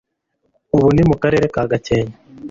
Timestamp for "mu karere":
1.09-1.45